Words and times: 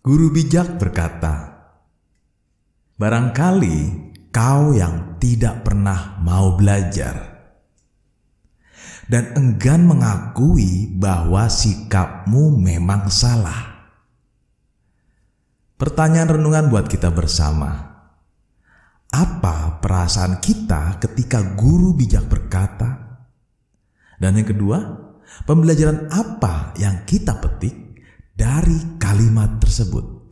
Guru 0.00 0.32
bijak 0.32 0.80
berkata, 0.80 1.60
"Barangkali 2.96 4.08
kau 4.32 4.72
yang 4.72 5.20
tidak 5.20 5.60
pernah 5.60 6.16
mau 6.24 6.56
belajar 6.56 7.36
dan 9.12 9.36
enggan 9.36 9.84
mengakui 9.84 10.88
bahwa 10.96 11.52
sikapmu 11.52 12.56
memang 12.56 13.12
salah." 13.12 13.92
Pertanyaan 15.76 16.40
renungan 16.40 16.72
buat 16.72 16.88
kita 16.88 17.12
bersama: 17.12 17.68
apa 19.12 19.84
perasaan 19.84 20.40
kita 20.40 20.96
ketika 20.96 21.44
guru 21.60 21.92
bijak 21.92 22.24
berkata? 22.24 23.20
Dan 24.16 24.32
yang 24.32 24.48
kedua, 24.48 24.80
pembelajaran 25.44 26.08
apa 26.08 26.72
yang 26.80 27.04
kita 27.04 27.36
petik 27.36 28.00
dari 28.32 28.99
kalimat 29.20 29.60
tersebut. 29.60 30.29